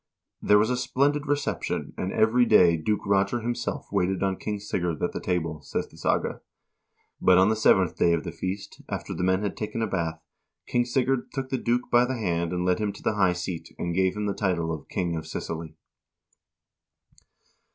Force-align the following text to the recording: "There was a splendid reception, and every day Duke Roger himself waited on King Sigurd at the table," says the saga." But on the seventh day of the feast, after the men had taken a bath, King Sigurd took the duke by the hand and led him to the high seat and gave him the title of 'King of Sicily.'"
"There 0.41 0.57
was 0.57 0.71
a 0.71 0.77
splendid 0.77 1.27
reception, 1.27 1.93
and 1.95 2.11
every 2.11 2.43
day 2.43 2.75
Duke 2.75 3.05
Roger 3.05 3.41
himself 3.41 3.85
waited 3.91 4.23
on 4.23 4.35
King 4.37 4.57
Sigurd 4.57 5.03
at 5.03 5.11
the 5.11 5.19
table," 5.21 5.61
says 5.61 5.87
the 5.89 5.95
saga." 5.95 6.41
But 7.21 7.37
on 7.37 7.49
the 7.49 7.55
seventh 7.55 7.97
day 7.97 8.13
of 8.13 8.23
the 8.23 8.31
feast, 8.31 8.81
after 8.89 9.13
the 9.13 9.21
men 9.23 9.43
had 9.43 9.55
taken 9.55 9.83
a 9.83 9.85
bath, 9.85 10.19
King 10.65 10.85
Sigurd 10.85 11.31
took 11.33 11.49
the 11.49 11.59
duke 11.59 11.91
by 11.91 12.05
the 12.05 12.17
hand 12.17 12.51
and 12.51 12.65
led 12.65 12.79
him 12.79 12.91
to 12.93 13.03
the 13.03 13.13
high 13.13 13.33
seat 13.33 13.75
and 13.77 13.93
gave 13.93 14.17
him 14.17 14.25
the 14.25 14.33
title 14.33 14.73
of 14.73 14.89
'King 14.89 15.15
of 15.15 15.27
Sicily.'" 15.27 15.75